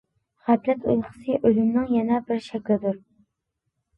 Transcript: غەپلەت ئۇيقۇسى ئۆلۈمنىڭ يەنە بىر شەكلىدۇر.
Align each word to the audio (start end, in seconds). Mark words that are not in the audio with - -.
غەپلەت 0.45 0.87
ئۇيقۇسى 0.93 1.35
ئۆلۈمنىڭ 1.49 1.85
يەنە 1.97 2.21
بىر 2.31 2.41
شەكلىدۇر. 2.47 2.97